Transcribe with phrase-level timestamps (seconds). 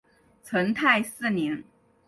[0.43, 1.63] 成泰四年。